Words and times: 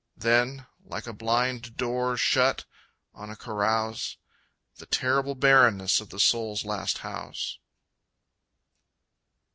Then, 0.17 0.65
like 0.83 1.05
a 1.05 1.13
blind 1.13 1.77
door 1.77 2.17
shut 2.17 2.65
on 3.13 3.29
a 3.29 3.35
carouse, 3.35 4.17
The 4.77 4.87
terrible 4.87 5.35
bareness 5.35 6.01
of 6.01 6.09
the 6.09 6.19
soul's 6.19 6.65
last 6.65 6.97
house. 7.05 7.59